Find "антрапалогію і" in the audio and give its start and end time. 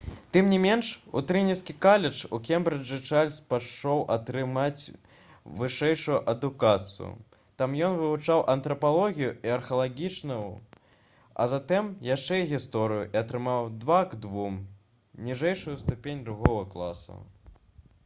8.55-9.53